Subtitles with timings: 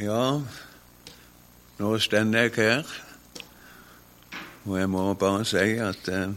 [0.00, 0.40] Ja,
[1.78, 2.86] nå stender jeg her,
[4.64, 6.30] og jeg må bare si at eh,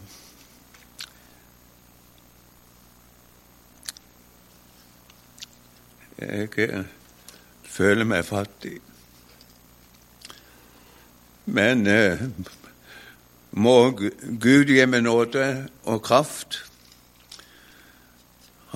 [6.20, 6.90] jeg eh,
[7.64, 8.82] føler meg fattig.
[11.46, 12.26] Men eh,
[13.52, 15.46] må Gud gi meg nåde
[15.86, 16.66] og kraft.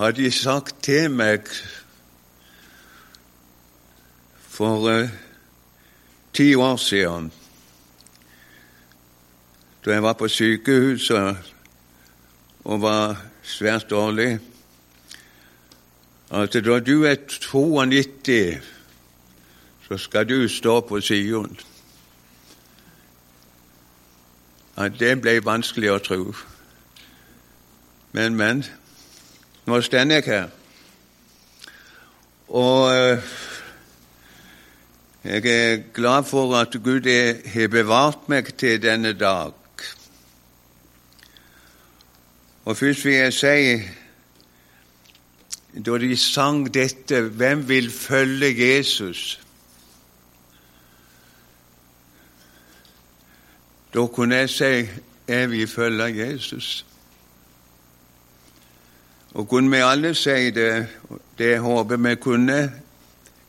[0.00, 1.52] Har de sagt til meg
[4.58, 5.08] for uh,
[6.32, 7.32] ti år siden,
[9.84, 11.36] da jeg var på sykehuset
[12.64, 14.40] og var svært dårlig,
[16.30, 18.58] at da du er 92,
[19.88, 21.58] så skal du stå på siden.
[24.76, 26.34] At det ble vanskelig å tro.
[28.12, 28.64] Men, men.
[29.66, 30.50] Nå står jeg her.
[32.48, 33.37] Og uh,
[35.28, 37.04] jeg er glad for at Gud
[37.52, 39.52] har bevart meg til denne dag.
[42.64, 43.82] Og først vil jeg si,
[45.84, 49.40] da de sang dette 'Hvem vil følge Jesus',
[53.94, 54.88] da kunne jeg si
[55.28, 56.84] 'Jeg vil følge Jesus'.
[59.34, 60.88] Og kunne vi alle si det,
[61.38, 62.72] det håper vi kunne,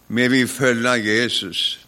[0.09, 1.79] vi vil følge Jesus.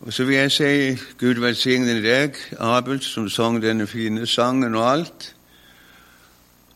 [0.00, 4.90] Og så vil jeg si Gud velsigne deg, Abel, som sang denne fine sangen og
[4.92, 5.28] alt.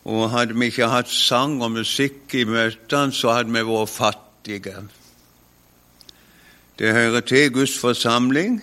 [0.05, 4.77] Og hadde vi ikke hatt sang og musikk i møtene, så hadde vi vært fattige.
[6.79, 8.63] Det hører til Guds forsamling,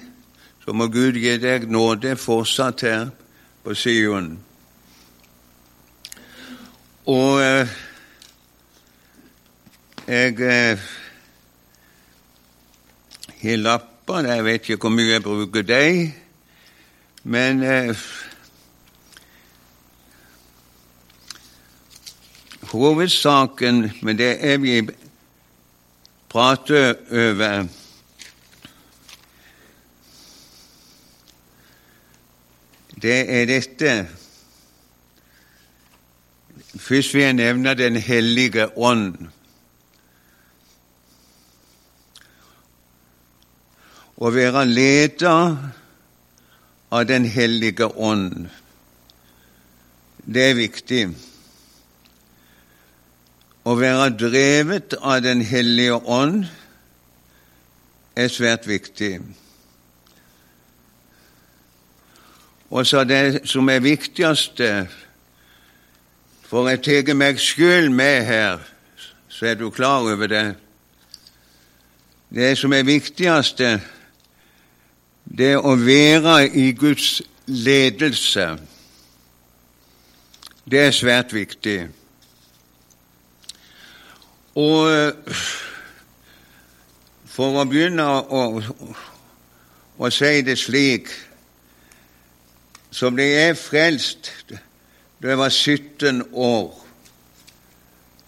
[0.65, 3.09] så må Gud gi deg nåde fortsatt her
[3.63, 4.37] på Sion.
[7.05, 7.67] Og eh,
[10.07, 10.79] jeg eh,
[13.41, 16.11] har lapper, jeg vet ikke hvor mye jeg bruker dem,
[17.23, 18.01] men eh,
[22.73, 24.91] hovedsaken med det jeg vil
[26.29, 26.81] prate
[27.11, 27.67] over
[33.01, 33.93] det er dette
[36.73, 39.29] Først vil jeg nevne Den hellige ånd.
[44.17, 45.55] Å være leder
[46.93, 48.49] av Den hellige ånd,
[50.25, 51.07] det er viktig.
[53.65, 56.43] Å være drevet av Den hellige ånd
[58.15, 59.17] er svært viktig.
[62.69, 64.69] Og så det som er viktigste
[66.43, 68.59] For jeg tar meg sjøl med her,
[69.29, 70.43] så er du klar over det.
[72.29, 73.79] Det som er viktigste,
[75.37, 78.45] det er å være i Guds ledelse.
[80.69, 81.79] Det er svært viktig.
[84.55, 85.33] Og
[87.33, 88.43] for å begynne å,
[89.97, 91.09] å si det slik,
[92.93, 96.83] så ble jeg frelst da jeg var 17 år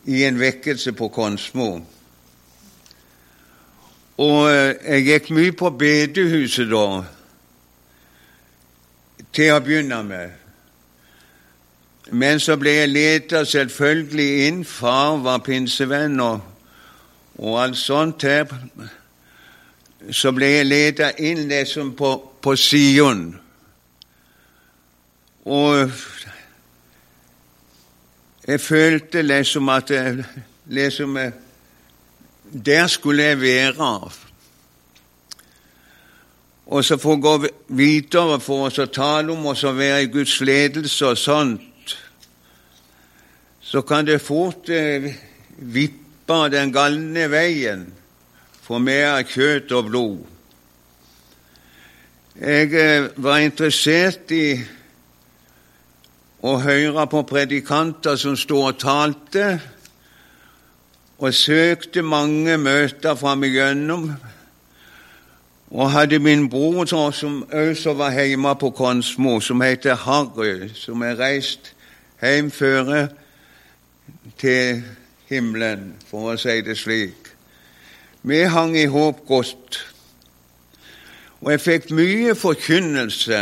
[0.09, 1.69] i en vekkelse på Konsmo.
[4.17, 6.87] Og jeg gikk mye på bedehuset da,
[9.35, 10.41] til å begynne med.
[12.15, 14.61] Men så ble jeg leta selvfølgelig inn.
[14.63, 16.43] Far var pinsevenn og,
[17.41, 18.47] og alt sånt her.
[20.13, 23.25] Så ble jeg leta inn liksom på, på Sion.
[25.45, 25.91] Og
[28.47, 29.91] jeg følte liksom at
[30.65, 31.17] liksom,
[32.51, 34.11] Der skulle jeg være.
[36.65, 37.33] Og så for å gå
[37.77, 41.95] videre for oss å tale om oss å være i Guds ledelse og sånt,
[43.61, 45.11] så kan det fort eh,
[45.57, 47.85] vippe den galne veien
[48.65, 50.23] for mer kjøtt og blod.
[52.35, 54.47] Jeg eh, var interessert i
[56.45, 59.55] å høre på predikanter som sto og talte,
[61.17, 64.09] og søkte mange møter fram igjennom.
[65.71, 71.19] Og hadde min bror som også var hjemme på Konsmo, som heter Harry, som er
[71.19, 71.73] reist
[72.21, 73.07] hjem føre
[74.39, 74.83] til
[75.29, 77.31] himmelen, for å si det slik.
[78.25, 79.79] Vi hang i håp godt,
[81.41, 83.41] og jeg fikk mye forkynnelse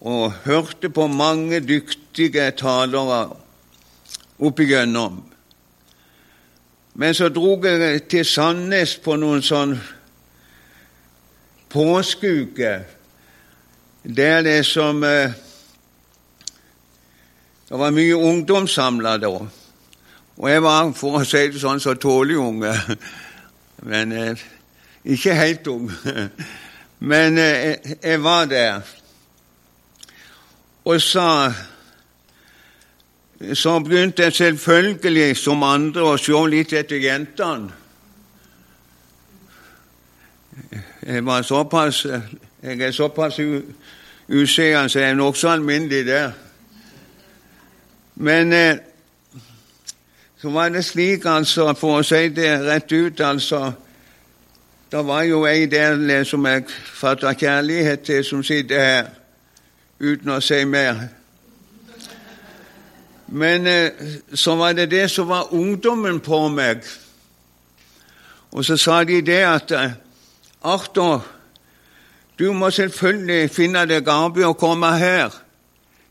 [0.00, 3.20] og hørte på mange dyktige talere
[4.40, 5.20] opp igjennom.
[7.00, 9.70] Men så drog jeg til Sandnes på noen sånn
[11.72, 12.72] påskeuke,
[14.04, 15.32] der det som eh,
[17.70, 19.28] Det var mye ungdom samla da.
[19.30, 22.72] Og jeg var, for å si det sånn, så tålig unge.
[23.88, 24.42] Men eh,
[25.04, 25.86] ikke helt ung.
[27.12, 28.82] Men eh, jeg var der.
[30.84, 31.28] Og så,
[33.54, 37.72] så begynte jeg selvfølgelig, som andre, å se litt etter jentene.
[41.00, 42.06] Jeg såpass
[42.62, 43.40] jeg er såpass
[44.28, 46.32] useende, så jeg er nokså alminnelig der.
[48.14, 48.76] Men eh,
[50.36, 53.72] så var det slik, altså, for å si det rett ut, altså
[54.90, 59.04] Det var jo ei der som jeg fatta kjærlighet til, som sitter her,
[60.00, 61.19] uten å si mer.
[63.30, 63.90] Men eh,
[64.34, 66.82] så var det det som var ungdommen på meg.
[68.50, 69.92] Og så sa de det at eh,
[70.62, 71.22] Arthur,
[72.38, 75.30] du må selvfølgelig finne deg arbeid og komme her,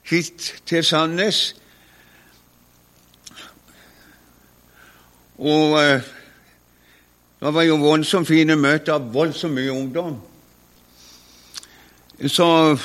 [0.07, 1.55] hit til Sandnes.
[5.39, 6.07] Og eh,
[7.39, 10.17] det var jo voldsomt fine møter voldsomt mye ungdom.
[12.27, 12.77] Så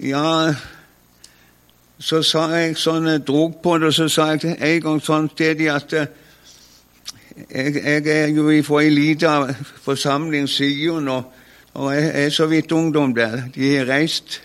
[0.00, 0.54] ja,
[2.00, 5.66] så sa jeg sånn, jeg drog på det, så sa jeg en gang sånn dem
[5.74, 6.06] at eh,
[7.50, 9.34] jeg, jeg, er jo fra ei lita
[9.84, 11.34] forsamling, Sion, og,
[11.74, 13.50] og jeg er så vidt ungdom der.
[13.54, 14.40] De har reist.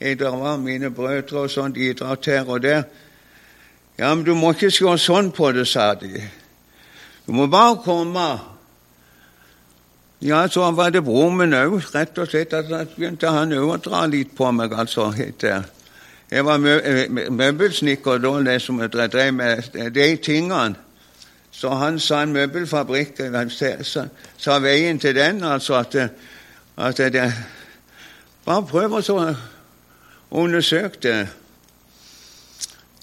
[0.00, 2.86] Jeg der var mine brødre og sånn, de drar her og der.
[3.98, 6.14] Ja, men du må ikke se sånn på det, sa de.
[7.26, 8.28] Du må bare komme.
[10.24, 12.54] Ja, så var det bror min òg, rett og slett.
[12.54, 15.10] at begynte han òg å dra litt på meg, altså.
[15.18, 15.79] Etter.
[16.30, 16.58] Jeg var
[17.30, 20.76] møbelsnekker da, det som jeg drev med de tingene.
[21.50, 24.04] Så han sa en møbelfabrikk Han sa,
[24.38, 25.94] sa veien til den, altså at,
[26.76, 27.32] at det,
[28.44, 29.34] Bare prøv å
[30.30, 31.28] undersøke det.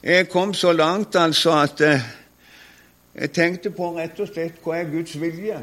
[0.04, 2.02] Jeg kom så langt altså at eh,
[3.16, 5.60] jeg tenkte på rett og slett hva er Guds vilje.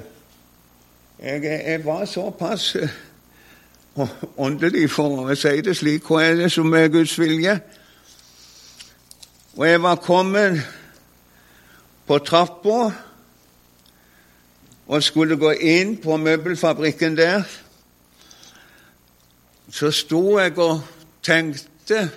[1.22, 2.76] Jeg, jeg var såpass
[4.36, 6.06] åndelig, for å si det slik.
[6.08, 7.58] Hva er det som er Guds vilje?
[9.54, 10.64] Og jeg var kommet
[12.06, 12.78] på trappa
[14.86, 17.46] og skulle gå inn på møbelfabrikken der.
[19.70, 20.82] Så sto jeg og
[21.22, 22.08] tenkte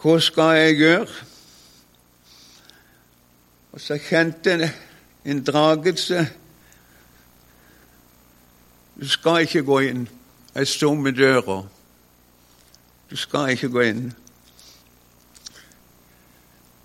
[0.00, 1.08] Hva skal jeg gjøre?
[3.72, 4.70] Og så kjente jeg
[5.24, 6.24] en dragelse.
[9.00, 10.08] Du skal ikke gå inn.
[10.54, 11.62] Jeg sto med døra.
[13.10, 14.10] Du skal ikke gå inn.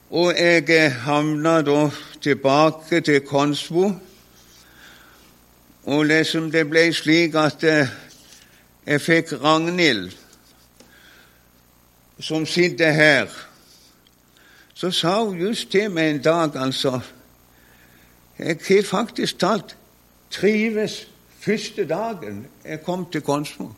[0.09, 1.89] Og jeg havna da
[2.21, 3.91] tilbake til Konsvo.
[5.83, 7.91] Og liksom det ble slik at eh,
[8.85, 10.13] jeg fikk Ragnhild,
[12.19, 13.27] som sitter her.
[14.73, 16.99] Så sa hun just til meg en dag, altså
[18.39, 19.77] Jeg har faktisk talt
[20.31, 21.07] trives
[21.45, 23.69] første dagen jeg kom til Konsmo.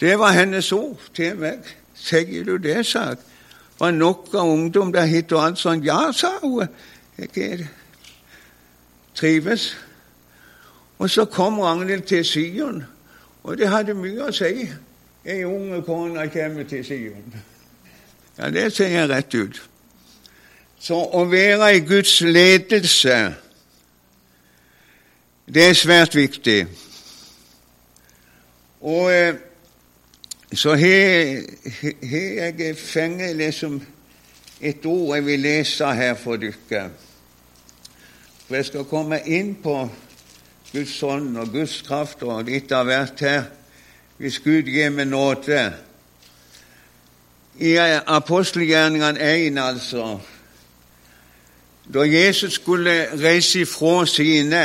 [0.00, 1.64] Det var hennes ord til meg.
[1.96, 3.24] Sier du det, sa jeg
[3.78, 5.84] var nok av ungdom der hit og alt sånn.
[5.84, 6.68] Ja, sa hun,
[7.18, 7.68] jeg
[9.16, 9.74] trives.
[10.98, 12.84] Og så kom Ragnhild til Sion,
[13.44, 14.68] og det hadde mye å si.
[15.26, 17.34] Ei unge kone kommer til Sion.
[18.38, 19.60] Ja, det sier jeg rett ut.
[20.80, 23.34] Så å være i Guds ledelse,
[25.54, 26.66] det er svært viktig.
[28.80, 29.34] Og eh,
[30.54, 30.86] så har
[32.02, 33.82] jeg fengt liksom
[34.60, 36.90] et ord jeg vil lese her for dere.
[38.46, 39.88] For jeg skal komme inn på
[40.72, 43.44] Guds ånd og Guds kraft og litt av hvert her,
[44.18, 45.60] hvis Gud gir meg nåde.
[47.58, 47.76] I
[48.06, 50.18] apostelgjerningene 1, altså,
[51.94, 54.64] da Jesus skulle reise ifra sine,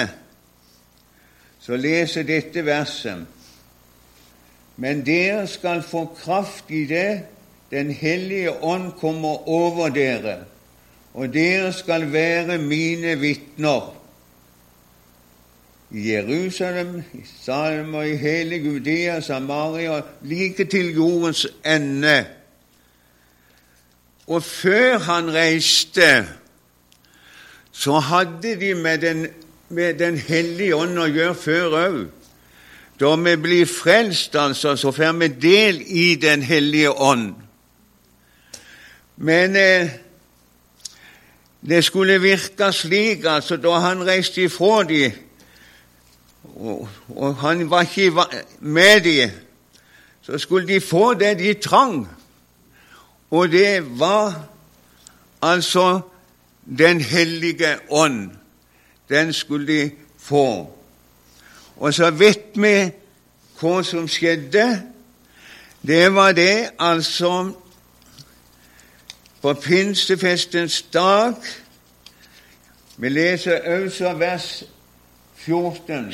[1.62, 3.28] så leser dette verset
[4.82, 7.24] men dere skal få kraft i det
[7.72, 10.42] Den hellige ånd kommer over dere,
[11.14, 13.94] og dere skal være mine vitner
[15.92, 22.26] i Jerusalem, i Salem og i hele Gudea, Samaria, like til jordens ende.
[24.28, 26.28] Og før han reiste,
[27.72, 29.28] så hadde de med Den,
[29.72, 32.02] med den hellige ånd å gjøre før òg.
[33.02, 37.34] Da vi blir frelst, altså, så får vi del i Den hellige ånd.
[39.18, 39.90] Men eh,
[41.62, 45.12] det skulle virke slik altså da han reiste ifra dem,
[46.56, 48.26] og, og han var ikke
[48.60, 49.30] med dem,
[50.22, 52.08] så skulle de få det de trang.
[53.32, 54.48] Og det var
[55.42, 56.02] altså
[56.78, 58.41] Den hellige ånd.
[59.12, 60.72] Den skulle de få.
[61.76, 62.76] Og så vet vi
[63.60, 64.66] hva som skjedde.
[65.82, 67.52] Det var det altså
[69.42, 71.34] på pinsefestens dag.
[72.98, 74.64] Vi leser også vers
[75.36, 76.14] 14.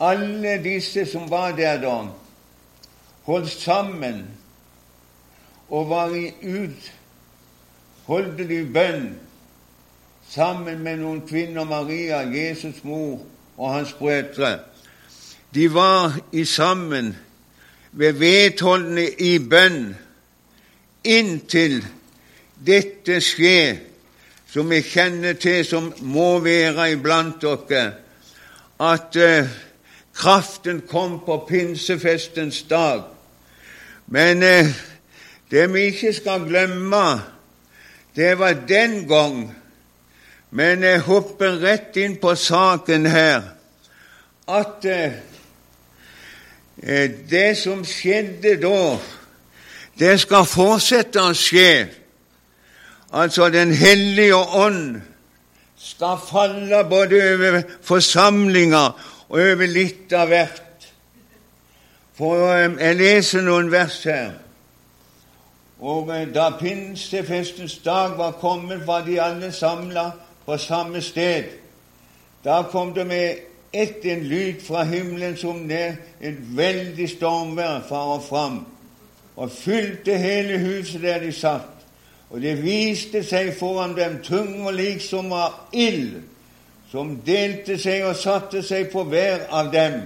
[0.00, 1.96] Alle disse som var der da,
[3.22, 4.26] holdt sammen
[5.68, 6.92] og var i ut,
[8.06, 9.08] holdt de bønn
[10.28, 13.22] sammen med noen kvinner, Maria, Jesus' mor
[13.56, 14.58] og hans brødre.
[15.54, 17.16] De var i sammen
[17.92, 19.96] ved vedholdende i bønn
[21.04, 21.80] inntil
[22.66, 23.78] dette skjer,
[24.48, 27.92] som vi kjenner til som må være iblant dere,
[28.80, 29.48] at uh,
[30.14, 33.02] kraften kom på pinsefestens dag.
[34.06, 34.70] Men uh,
[35.50, 37.20] det vi ikke skal glemme,
[38.16, 39.57] det var den gang.
[40.50, 43.42] Men jeg hopper rett inn på saken her,
[44.48, 45.12] at eh,
[47.30, 48.96] det som skjedde da
[49.98, 51.88] det skal fortsette å skje.
[53.12, 55.00] Altså Den hellige ånd
[55.78, 58.92] skal falle både over forsamlinger
[59.28, 60.86] og over litt av hvert.
[62.18, 64.32] For eh, jeg leser noen vers her.
[65.82, 70.10] Og eh, da pinsefestens dag var kommet, var de alle samla
[70.48, 71.44] på samme sted.
[72.44, 73.36] Da kom det med
[73.72, 78.62] ett en lyd fra himmelen som ned, et veldig stormvær farer fram
[79.36, 81.84] og fylte hele huset der de satt.
[82.30, 86.16] Og det viste seg foran dem tung og liksom av ild,
[86.90, 90.00] som delte seg og satte seg på hver av dem.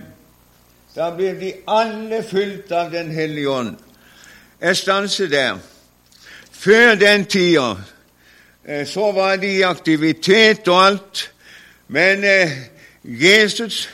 [0.97, 3.77] Da ble de alle fylt av Den hellige ånd.
[4.61, 5.59] Jeg stanser der.
[6.51, 7.77] Før den tida
[8.87, 11.33] så var de i aktivitet og alt,
[11.89, 12.53] men eh,
[13.05, 13.89] Jesus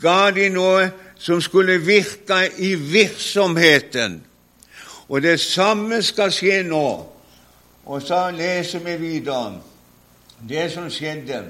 [0.00, 0.88] ga de noe
[1.18, 4.22] som skulle virke i virksomheten.
[5.08, 6.88] Og det samme skal skje nå.
[7.88, 9.60] Og så leser vi videre
[10.48, 11.40] det som skjedde.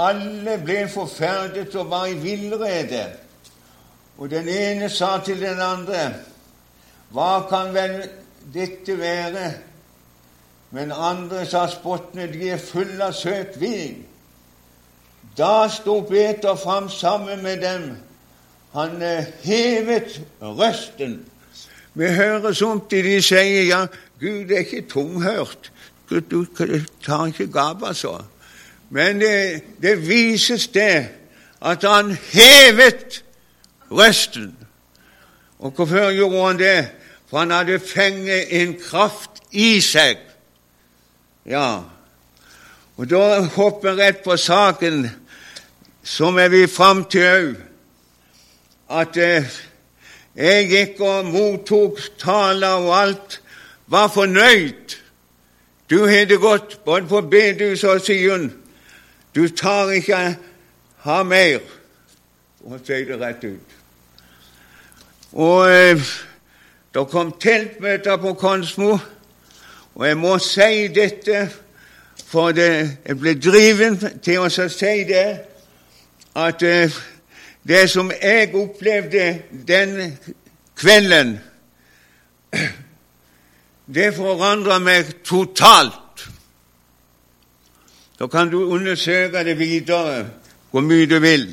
[0.00, 3.04] Alle ble forferdet og var i villrede.
[4.18, 6.12] Og den ene sa til den andre,
[7.10, 8.04] Hva kan vel
[8.54, 9.69] dette være?
[10.70, 14.04] Men andre sa spottene, de er fulle av søt vin.
[15.38, 17.90] Da sto Peter fram sammen med dem.
[18.72, 21.20] Han eh, hevet røsten
[21.94, 23.84] vi hører sånt de sier ja,
[24.20, 25.72] Gud er ikke tunghørt.
[26.10, 26.44] Du, du
[27.02, 28.20] tar ikke gap, så.
[28.90, 31.08] Men det, det vises det
[31.60, 33.22] at han hevet
[33.90, 34.56] røsten.
[35.58, 36.88] Og hvorfor gjorde han det?
[37.30, 40.18] For han hadde fengt en kraft i seg.
[41.46, 41.82] Ja,
[42.96, 45.06] og da hopper jeg rett på saken,
[46.04, 47.54] som er vi fram til òg,
[48.90, 49.46] at eh,
[50.36, 53.38] jeg gikk og mottok taler og alt,
[53.90, 54.96] var fornøyd.
[55.90, 58.52] Du har det godt både på bedehuset og Sion.
[59.34, 60.36] Du tar ikke
[61.06, 61.60] ha mer.
[62.64, 63.76] Og si det rett ut.
[65.32, 66.10] Og eh,
[66.94, 68.98] det kom teltmøter på Konsmo,
[70.00, 71.50] og jeg må si dette,
[72.26, 75.26] for det, jeg ble driven til å si det,
[76.40, 76.96] at eh,
[77.68, 79.26] det som jeg opplevde
[79.68, 80.16] den
[80.80, 81.36] kvelden,
[83.94, 86.24] det forandra meg totalt.
[88.16, 90.30] Da kan du undersøke det videre
[90.70, 91.50] hvor mye du vil.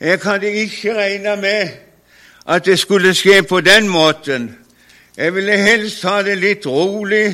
[0.00, 1.78] Jeg hadde ikke regna med
[2.44, 4.50] at det skulle skje på den måten.
[5.16, 7.26] Jeg ville helst ha det litt rolig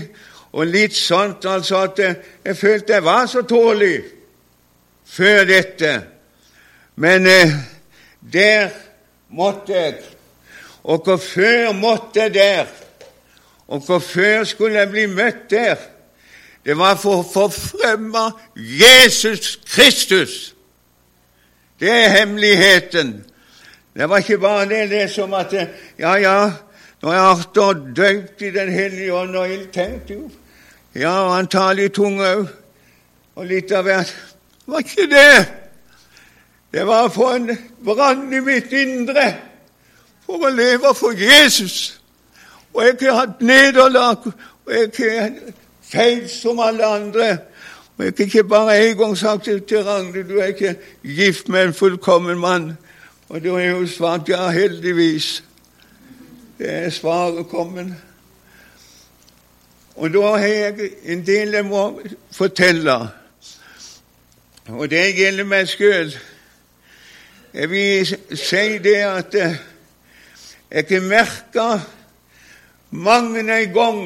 [0.52, 4.00] og litt sånt, altså at jeg følte jeg var så tålig
[5.06, 5.92] før dette.
[6.98, 7.52] Men eh,
[8.32, 8.68] der
[9.28, 9.94] måtte jeg,
[10.82, 12.66] og hvor før måtte jeg der,
[13.68, 15.76] og hvor før skulle jeg bli møtt der.
[16.64, 20.54] Det var for å forfremme Jesus Kristus.
[21.80, 23.12] Det er hemmeligheten.
[23.94, 25.54] Det var ikke bare det, det som at
[25.98, 26.50] Ja, ja,
[27.02, 29.68] nå har stått døpt i Den hellige ånd og ild.
[29.72, 30.30] tenkt jo
[30.94, 31.40] Ja,
[31.72, 32.48] i tunge òg,
[33.36, 34.14] og litt av hvert.
[34.66, 35.48] Var ikke det.
[36.72, 39.36] Det var for en brann i mitt indre
[40.26, 42.00] for å leve for Jesus.
[42.74, 44.26] Og jeg har hatt nederlag,
[44.66, 45.30] og jeg har
[45.88, 47.38] feil som alle andre.
[47.98, 51.64] Og Jeg har ikke bare en gang sagt til Ragnhild du er ikke gift med
[51.64, 52.72] en fullkommen mann.
[53.28, 55.44] Og da har hun svart ja, heldigvis.
[56.58, 57.94] Det er svaret kommet.
[59.94, 62.00] Og da har jeg en del jeg må
[62.34, 62.96] fortelle.
[64.66, 66.10] Og det gjelder meg sjøl.
[67.54, 71.68] Jeg vil si det at jeg har merka
[72.90, 74.02] mange en gang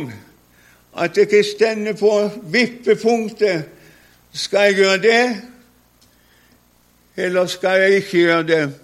[0.96, 3.64] at jeg stender på vippepunktet.
[4.32, 5.42] Skal jeg gjøre det,
[7.16, 8.81] eller skal jeg ikke gjøre det?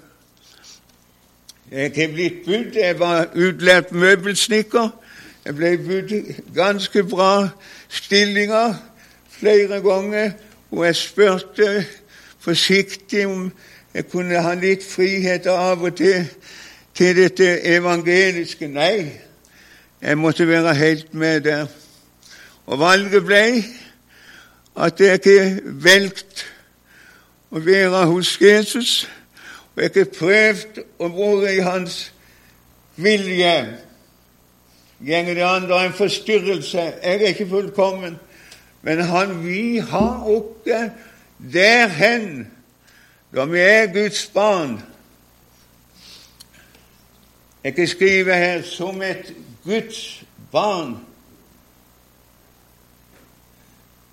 [1.73, 2.75] Jeg er blitt budd.
[2.75, 4.89] Jeg var utlært møbelsnekker.
[5.45, 6.13] Jeg ble budd
[6.55, 7.49] ganske bra
[7.89, 8.75] stillinger
[9.39, 10.31] flere ganger,
[10.71, 11.87] og jeg spurte
[12.41, 13.53] forsiktig om
[13.95, 16.27] jeg kunne ha litt frihet av og til
[16.99, 18.67] til dette evangeliske.
[18.69, 19.13] Nei,
[20.03, 21.67] jeg måtte være helt med der.
[22.67, 23.43] Og valget ble
[24.77, 26.49] at jeg ikke valgte
[27.51, 29.07] å være hos Jesus,
[29.79, 31.97] og jeg har prøvd å være i hans
[32.99, 33.53] vilje.
[35.07, 36.87] Gjenger det andre en forstyrrelse.
[36.99, 38.17] Jeg er ikke fullkommen,
[38.83, 40.67] men han vil ha oss
[41.39, 42.49] derhen
[43.31, 44.81] da vi er Guds barn.
[47.63, 50.99] Jeg kan skrive her 'som et Guds barn'.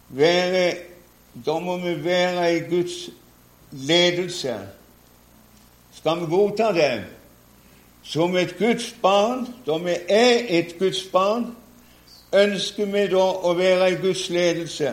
[0.09, 0.77] være,
[1.45, 3.09] da må vi være i Guds
[3.71, 4.59] ledelse.
[6.05, 7.03] Skal vi godta det?
[8.03, 11.47] Som et Guds barn, da vi er et Guds barn,
[12.33, 14.91] ønsker vi da å være i Guds ledelse.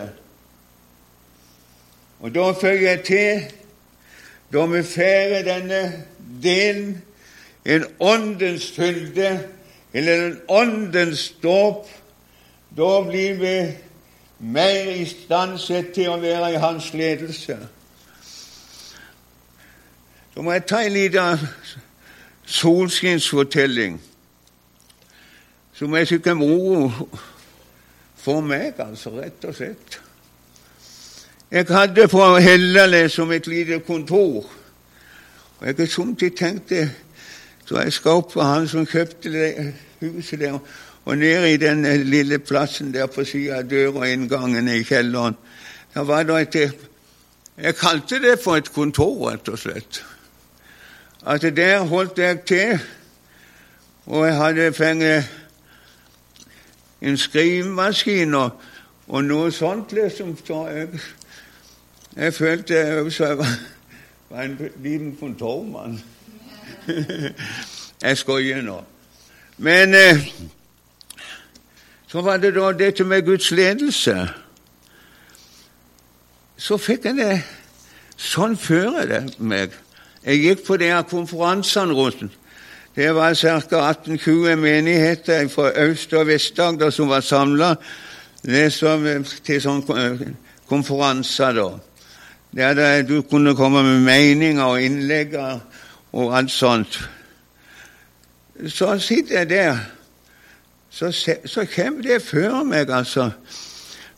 [2.21, 3.42] Og da føyer jeg til,
[4.57, 5.83] da vi feirer denne
[6.40, 6.97] delen,
[7.64, 9.35] en åndens fylde,
[9.92, 11.92] eller en åndens dåp,
[12.73, 13.54] da blir vi
[14.38, 15.61] mer i stand
[15.92, 17.61] til å være i hans ledelse.
[20.35, 21.47] Så må jeg ta en liten
[22.45, 24.01] solskinnsfortelling
[25.77, 27.09] som jeg syns er moro
[28.23, 29.97] for meg, altså, rett og slett.
[31.51, 34.47] Jeg hadde på Hellale som et lite kontor,
[35.59, 36.87] og jeg har samtidig tenkt det
[37.66, 39.51] så jeg skal opp på han som kjøpte det
[40.01, 40.59] huset der,
[41.05, 45.38] og ned i den eh, lille plassen der på siden av døra inngangen i kjelleren
[45.95, 46.88] der var det et
[47.57, 49.99] Jeg kalte det for et kontor, rett og slett.
[51.27, 52.81] At der holdt jeg til,
[54.07, 55.31] og jeg hadde fengt
[57.03, 58.51] en skrivemaskin og,
[59.09, 60.37] og noe sånt, liksom.
[60.47, 60.89] Så jeg,
[62.17, 63.05] jeg følte jeg
[63.39, 63.47] var,
[64.31, 66.01] var en liten kontormann.
[68.03, 68.81] jeg skoier nå.
[69.59, 70.27] Men eh,
[72.07, 74.29] så var det da dette med Guds ledelse.
[76.57, 77.39] Så fikk jeg det
[78.17, 79.75] sånn føre det meg.
[80.25, 82.39] Jeg gikk på de her konferansene rundt.
[82.97, 83.59] Det var ca.
[83.91, 87.75] 18-20 menigheter fra Øst- og Vest-Agder som var samla
[88.43, 90.35] til sånne
[90.69, 91.53] konferanser.
[91.53, 92.75] da.
[92.75, 95.35] Der du kunne komme med meninger og innlegg
[96.13, 97.11] og alt sånt.
[98.69, 99.79] Så sitter jeg der
[100.91, 103.31] så, så kommer det før meg, altså.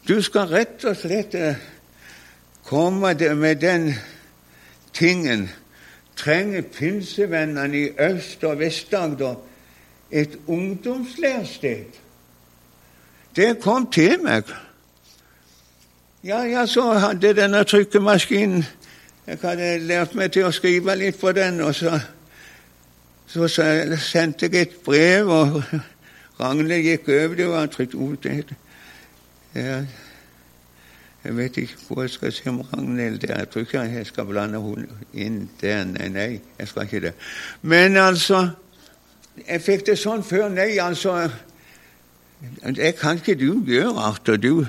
[0.08, 1.54] Du skal rett og slett eh,
[2.66, 3.94] komme med den
[4.92, 5.50] tingen.
[6.16, 9.34] Trenger pinsevennene i Øst- og Vest-Agder
[10.10, 11.84] et ungdomslærsted?
[13.36, 14.42] Det kom til meg.
[16.24, 18.64] Ja, ja, så hadde denne trykkemaskinen
[19.26, 21.98] Jeg hadde lært meg til å skrive litt på den, og så,
[23.26, 23.64] så, så
[23.96, 25.28] sendte jeg et brev.
[25.28, 25.62] og
[26.40, 28.56] Ragnhild gikk over det, og han trykte ut det.
[29.54, 29.78] Ja,
[31.24, 33.38] jeg vet ikke hvor jeg skal se om Ragnhild der.
[33.38, 35.84] Jeg tror ikke jeg skal blande henne inn der.
[35.84, 37.14] Nei, nei, jeg skal ikke det.
[37.62, 38.48] Men altså
[39.48, 40.48] Jeg fikk det sånn før.
[40.48, 41.28] Nei, altså
[42.62, 44.36] Det kan ikke du gjøre, Arthur.
[44.36, 44.66] Du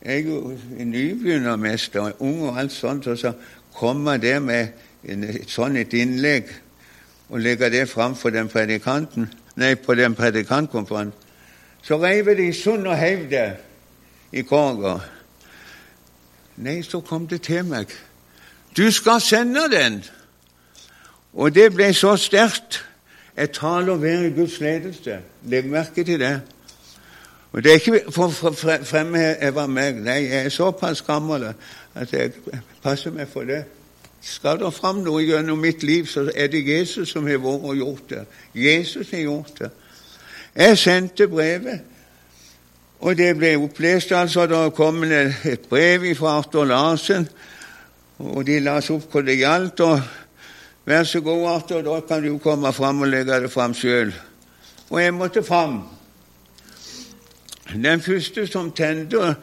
[0.00, 3.32] er jo nybegynnermester, ung og alt sånt, og så
[3.74, 4.68] kommer der med
[5.04, 6.48] et sånn et innlegg
[7.28, 11.12] og legger det fram for den predikanten nei, på den predikantkonferansen,
[11.82, 13.48] så reiv de sund og heiv det
[14.32, 15.00] i korga.
[16.56, 17.86] Nei, så kom det til meg.
[18.76, 20.04] Du skal sende den!
[21.32, 22.84] Og det ble så sterkt.
[23.36, 25.18] Jeg taler være i Guds ledelse.
[25.48, 26.40] Legg merke til det.
[27.52, 28.52] Og Det er ikke for å
[28.84, 30.00] fremheve meg.
[30.00, 31.50] Nei, jeg er såpass gammel
[31.94, 32.32] at jeg
[32.82, 33.64] passer meg for det.
[34.22, 37.76] Skal det fram noe gjennom mitt liv, så er det Jesus som har vært og
[37.76, 38.24] gjort det.
[38.54, 39.70] Jesus har gjort det.
[40.54, 41.80] Jeg sendte brevet,
[43.02, 44.46] Og det ble opplest, altså.
[44.46, 47.26] Da kom det et brev fra Arthur Larsen,
[48.18, 49.80] og de las opp hvor det gjaldt.
[49.80, 50.00] og
[50.86, 54.14] Vær så god, Arthur, da kan du komme fram og legge det fram sjøl.
[54.90, 55.82] Og jeg måtte fram.
[57.72, 59.36] Den første som tente,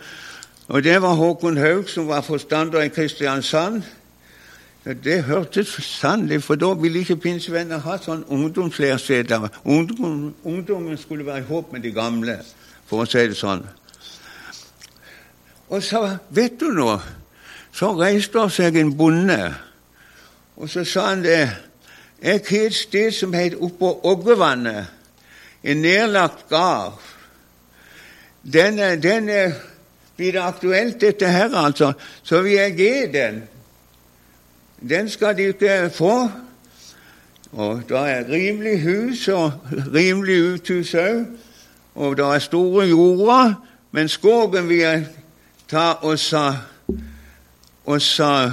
[0.68, 3.82] og det var Håkon Haug, som var forstander i Kristiansand.
[5.04, 9.50] Det hørtes sannelig, for da ville ikke pinsevenner ha sånn ungdomsleirsedler.
[9.66, 12.38] Ungdom, ungdommen skulle være i håp med de gamle,
[12.90, 13.64] for å si det sånn.
[15.70, 16.02] Og så,
[16.34, 16.96] vet du nå,
[17.72, 19.42] så reiste det seg en bonde,
[20.58, 21.42] og så sa han det
[22.20, 24.90] Jeg har et sted som heter Oppå Oggevannet,
[25.64, 26.98] en nedlagt gard.
[28.44, 29.30] Den, den
[30.18, 33.44] blir det aktuelt, dette her, altså, så vil jeg gi den.
[34.90, 36.30] Den skal de ikke få.
[37.52, 41.24] Og det er rimelig hus og rimelig uthus òg.
[42.00, 43.54] Og det er store jorder,
[43.92, 45.06] men skogen vil jeg
[45.68, 46.54] ta og sa,
[47.86, 48.52] og sa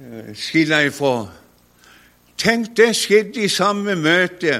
[0.00, 1.14] eh, skille ifra.
[2.36, 4.58] Tenk, det skjedde i samme møte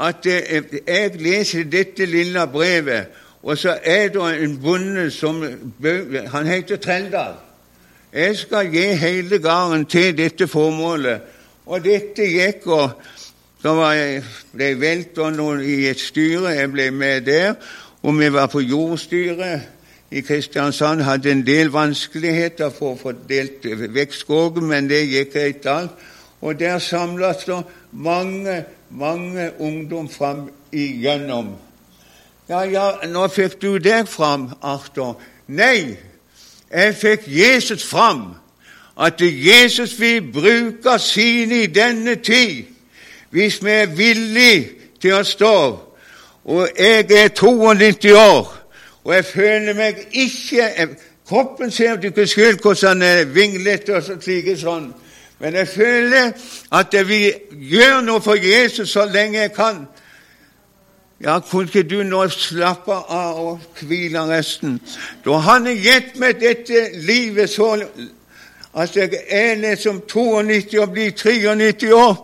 [0.00, 5.44] at jeg leser dette lille brevet, og så er det en bonde som
[6.32, 7.34] Han heter Treldal.
[8.12, 11.20] Jeg skal gi hele gården til dette formålet.
[11.66, 12.90] Og dette gikk, og
[13.70, 15.18] var jeg, ble jeg valgt
[15.64, 16.48] i et styre.
[16.48, 17.54] Jeg ble med der.
[18.02, 19.60] Og vi var på jordstyret
[20.10, 21.02] i Kristiansand.
[21.02, 23.62] Hadde en del vanskeligheter for å få delt
[23.94, 25.94] vekk skogen, men det gikk greit alt.
[26.42, 27.60] Og der samles det
[27.92, 31.54] mange, mange ungdom fram igjennom.
[32.48, 35.20] Ja, ja, nå fikk du deg fram, Arthur.
[35.46, 35.94] Nei,
[36.72, 38.32] jeg fikk Jesus fram,
[38.98, 42.71] at Jesus vil bruke sine i denne tid,
[43.32, 44.68] hvis vi er villige
[45.00, 45.56] til å stå.
[46.44, 48.52] Og jeg er 92 år,
[49.04, 50.68] og jeg føler meg ikke
[51.32, 54.90] Kroppen ser du ikke selv hvordan den er vinglete og slik sånn.
[55.38, 56.32] Men jeg føler
[56.74, 59.86] at jeg vil gjøre noe for Jesus så lenge jeg kan.
[61.22, 64.80] Ja, kunne ikke du nå slappe av og hvile resten?
[65.24, 67.76] Da han har gitt meg dette livet så
[68.74, 72.16] at jeg er liksom 92 og blir 93 år,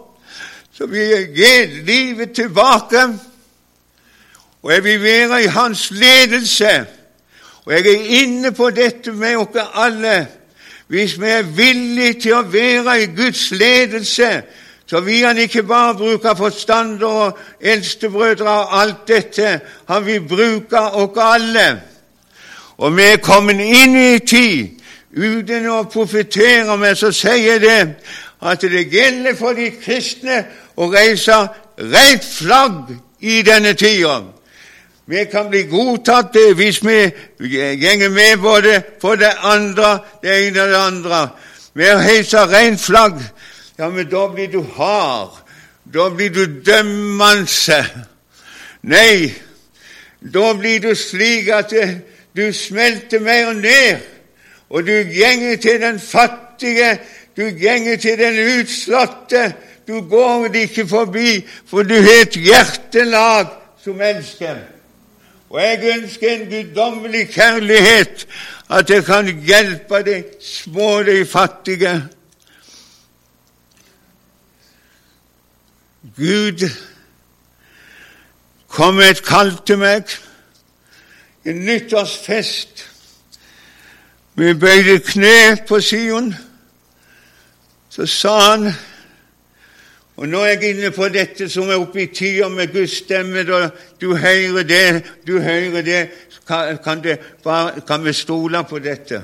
[0.79, 3.19] så vil jeg gi livet tilbake.
[4.63, 6.87] Og jeg vil være i hans ledelse.
[7.65, 10.27] Og jeg er inne på dette med dere alle.
[10.87, 14.29] Hvis vi er villige til å være i Guds ledelse,
[14.87, 19.61] så vil han ikke bare bruke forstander og eldstebrødre og alt dette.
[19.89, 21.83] Han vil bruke oss alle.
[22.77, 24.79] Og vi er kommet inn i tid
[25.11, 27.83] uten å profetere, men så sier det
[28.43, 30.45] at det gjelder for de kristne
[30.79, 31.37] å reise
[31.79, 34.23] rent flagg i denne tida.
[35.09, 36.99] Vi kan bli godtatt hvis vi
[37.51, 41.21] gjenger med både på det andre, det ene og det andre.
[41.75, 43.23] Vi heise rent flagg
[43.79, 45.31] ja, men da blir du hard.
[45.95, 47.85] Da blir du dømmende.
[48.83, 49.35] Nei,
[50.21, 51.73] da blir du slik at
[52.37, 54.03] du smelter mer ned,
[54.69, 56.99] og du gjenger til den fattige,
[57.37, 59.53] du gjenger til den utslåtte.
[59.89, 63.47] Du går det ikke forbi, for du har et hjertelag
[63.85, 64.59] som elsker.
[65.51, 68.27] Og jeg ønsker en guddommelig kjærlighet,
[68.71, 72.03] at jeg kan hjelpe de små, de fattige.
[76.17, 76.69] Gud
[78.69, 80.05] kom med et kall til meg,
[81.49, 82.85] en nyttårsfest.
[84.35, 86.35] Vi bøyde kne på Sion.
[87.89, 88.69] Så sa han
[90.19, 93.45] og nå er jeg inne på dette som er oppe i tida med Guds stemme.
[93.47, 93.69] Da
[94.01, 96.01] du hører det, du hører det,
[96.83, 97.21] kan, det,
[97.87, 99.23] kan vi stole på dette?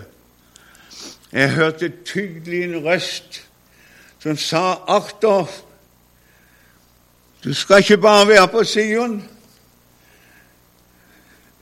[1.32, 3.42] Jeg hørte tydelig en røst
[4.22, 5.50] som sa 'Arthur,
[7.44, 9.28] du skal ikke bare være på Sion.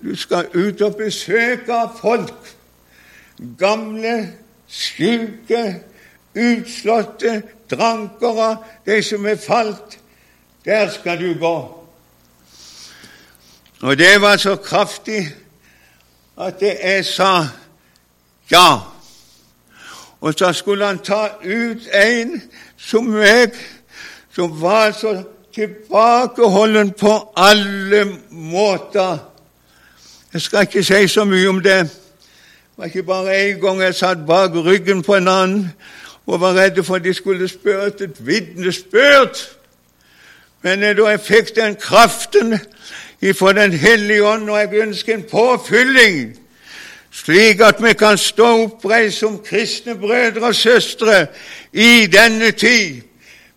[0.03, 2.57] Du skal ut og besøke folk.
[3.59, 4.33] Gamle,
[4.67, 5.81] syke,
[6.35, 9.99] utslåtte, drankere, de som er falt.
[10.65, 11.79] Der skal du gå.
[13.83, 15.27] Og det var så kraftig
[16.39, 17.47] at jeg sa
[18.51, 18.79] ja.
[20.21, 22.43] Og så skulle han ta ut en
[22.79, 23.51] som meg,
[24.35, 25.23] som var så
[25.55, 29.19] tilbakeholden på alle måter.
[30.33, 31.81] Jeg skal ikke si så mye om det.
[31.83, 35.73] Det var ikke bare én gang jeg satt bak ryggen på en annen
[36.27, 39.39] og var redde for at de skulle spørre et vitnesbyrd.
[40.63, 42.59] Men da jeg fikk den kraften
[43.23, 46.39] ifra Den hellige ånd, og jeg ønsker en påfylling,
[47.13, 51.27] slik at vi kan stå oppreist som kristne brødre og søstre
[51.73, 53.03] i denne tid.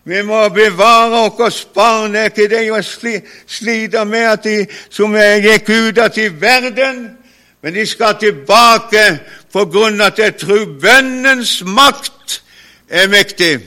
[0.04, 2.14] Vi må bevare oss barn.
[2.14, 2.78] Er ikke det å
[3.46, 7.08] slite med at de som gikk ut til verden,
[7.62, 9.18] men de skal tilbake
[9.52, 12.42] på grunn av at jeg tror bønnens makt
[12.88, 13.60] er mektig.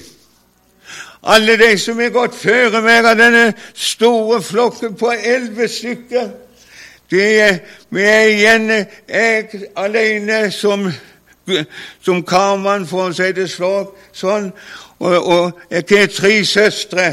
[1.24, 6.30] Alle de som er gått før meg av denne store flokken på elleve stykker
[7.10, 10.86] de Vi er igjen jeg alene som,
[12.06, 14.52] som karmann, for å si det sånn,
[15.00, 17.08] og, og jeg har tre søstre.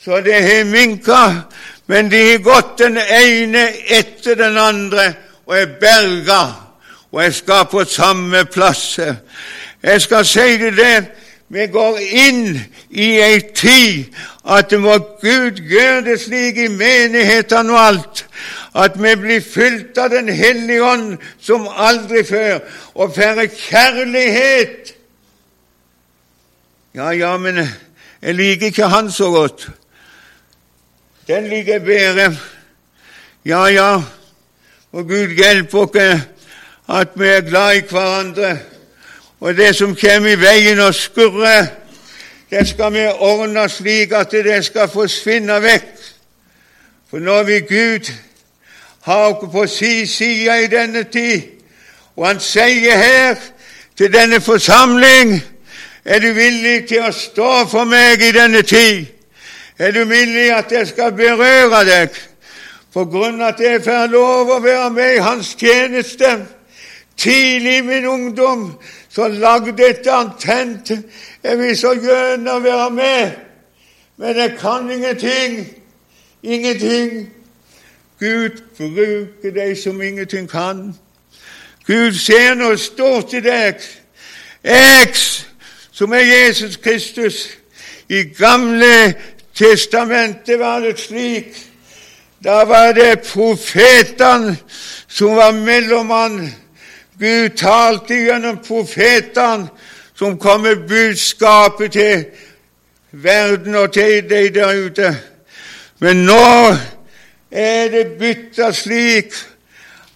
[0.00, 1.20] Så det har minka,
[1.86, 3.66] men de har gått den ene
[3.98, 5.10] etter den andre
[5.48, 6.40] og er berga,
[7.12, 8.98] og jeg skal på samme plass.
[9.82, 11.04] Jeg skal si det der
[11.48, 12.58] vi går inn
[12.90, 18.24] i ei tid at må Gud gjøre det slik i menighetene og alt,
[18.76, 22.60] at vi blir fylt av Den hellige ånd som aldri før,
[22.94, 24.94] og får kjærlighet.
[26.94, 27.62] Ja, ja, men
[28.22, 29.68] jeg liker ikke Han så godt.
[31.28, 32.36] Den liker jeg bedre.
[33.44, 34.02] Ja, ja,
[34.92, 35.96] og Gud hjelpe oss
[36.88, 38.58] at vi er glad i hverandre.
[39.40, 41.66] Og det som kommer i veien og skurrer,
[42.50, 45.90] det skal vi ordne slik at det skal forsvinne vekk.
[47.10, 48.10] For når vi Gud
[49.02, 51.42] har oss på si side i denne tid,
[52.16, 53.36] og Han sier her
[53.96, 55.42] til denne forsamling
[56.04, 59.06] Er du villig til å stå for meg i denne tid?
[59.78, 62.08] Er du villig at jeg skal berøre deg?
[62.98, 66.30] på grunn av at jeg får lov å være med i hans tjeneste.
[67.18, 68.64] Tidlig i min ungdom
[69.18, 70.90] så lagde et antent.
[71.42, 73.30] Jeg vil så gjerne være med,
[74.16, 75.68] men jeg kan ingenting.
[76.42, 77.32] Ingenting.
[78.18, 80.94] Gud bruker deg som ingenting kan.
[81.86, 83.82] Gud ser noe stort i deg.
[84.62, 85.10] Jeg,
[85.90, 87.58] som er Jesus Kristus,
[88.08, 89.14] i Gamle
[89.54, 91.58] testamentet var det slik
[92.44, 94.54] da var det profetene
[95.08, 96.54] som var mellommann.
[97.18, 99.68] Gud talte gjennom profetene
[100.18, 102.24] som kom med budskapet til
[103.10, 105.12] verden og til deg der ute.
[105.98, 106.74] Men nå
[107.50, 109.34] er det bytta slik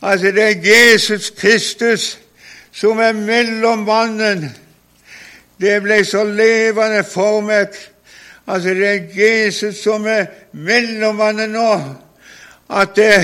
[0.03, 2.19] at det er Jesus Kristus
[2.73, 4.49] som er mellommannen.
[5.61, 7.75] Det ble så levende for meg.
[8.47, 11.73] Altså, det er Jesus som er mellommannen nå
[12.73, 13.19] at det,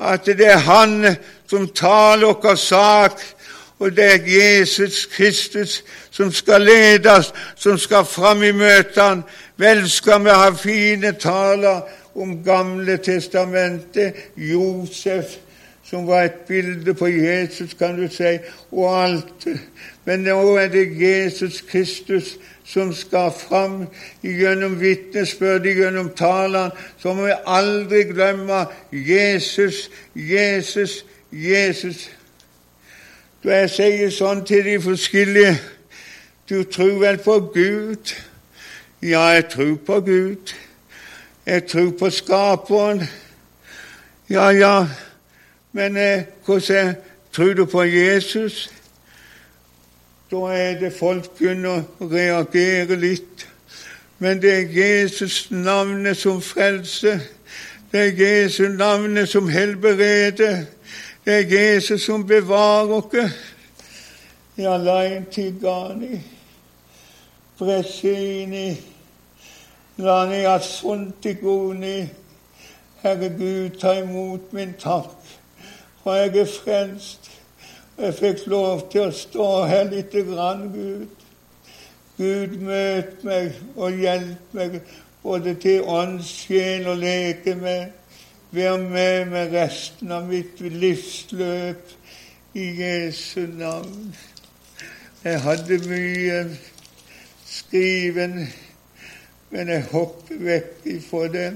[0.00, 1.16] at det er Han
[1.54, 3.20] som taler vår sak,
[3.78, 9.22] og det er Jesus Kristus som skal lede oss, som skal fram i møtene.
[9.56, 15.36] Vel skal vi ha fine taler om Gamle testamentet, Josef,
[15.84, 18.38] som var et bilde på Jesus, kan du si,
[18.72, 19.46] og alt.
[20.04, 22.34] Men nå er det Jesus Kristus
[22.66, 23.84] som skal fram
[24.22, 32.10] gjennom vitnesbyrdet, gjennom talene, så må vi aldri glemme Jesus, Jesus, Jesus.
[33.42, 35.56] Da jeg sier sånn til de forskjellige
[36.48, 38.12] Du tror vel på Gud?
[39.02, 40.52] Ja, jeg tror på Gud.
[41.46, 43.02] Jeg tror på Skaperen.
[44.30, 44.86] Ja, ja,
[45.72, 46.94] men eh, hvordan
[47.32, 48.70] tror du på Jesus?
[50.30, 53.46] Da er det folk begynner å reagere litt.
[54.18, 57.20] Men det er Jesus navnet som frelser.
[57.92, 60.64] Det er Jesus navnet som helbereder.
[61.24, 63.30] Det er Jesus som bevarer oss.
[64.56, 66.20] Ja, en tigani,
[67.58, 68.76] bresini,
[69.96, 72.08] lani asuntigoni.
[73.02, 75.16] Herre Gud, ta imot min takk,
[76.02, 77.30] for jeg er frelst.
[77.98, 81.08] Jeg fikk lov til å stå her lite grann, Gud.
[82.18, 84.80] Gud, møt meg og hjelp meg
[85.22, 87.78] både til ånd, sjel og legeme.
[88.54, 91.88] Vær med meg resten av mitt livsløp
[92.54, 94.12] i Jesu navn.
[95.24, 96.36] Jeg hadde mye
[97.48, 98.36] skriven,
[99.50, 101.48] men jeg hopper vekk ifra det.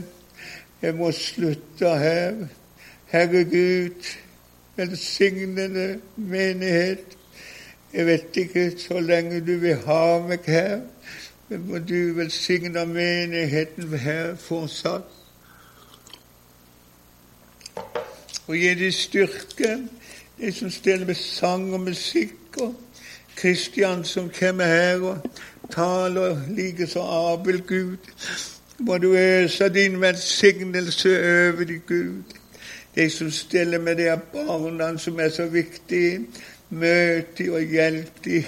[0.82, 2.40] Jeg må slutte her.
[3.12, 4.08] Herre Gud,
[4.80, 7.14] velsignende menighet.
[7.92, 10.80] Jeg vet ikke så lenge du vil ha meg her,
[11.46, 15.17] men må du velsigne menigheten her fortsatt.
[18.46, 19.78] Og gi dem styrke,
[20.40, 22.74] de som stiller med sang og musikk, og
[23.36, 25.18] Kristian som kommer her og
[25.70, 27.96] taler, likeså Abel Gud.
[28.78, 32.22] må du øse din velsignelse over dem, Gud.
[32.94, 36.26] De som stiller med de barna som er så viktige.
[36.70, 38.44] Møt dem og hjelp dem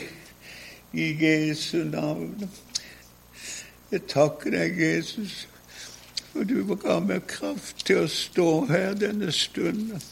[0.93, 2.51] i Jesu navn.
[3.93, 5.49] Jeg takker deg, Jesus,
[6.31, 10.03] for du ga meg kraft til å stå her denne stunden.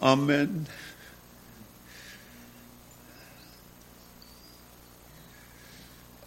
[0.00, 0.64] Amen.